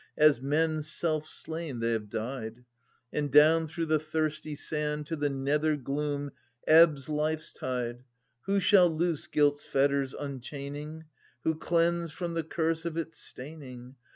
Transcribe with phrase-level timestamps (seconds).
[0.17, 2.65] As men self slain they have died,
[3.13, 6.31] And down through the thirsty sand To the nethergloom
[6.65, 8.03] ebbs life's tide.
[8.47, 11.05] Who shall loose guilt's fetters enchaining?
[11.43, 13.93] Who cleanse from the curse of its staining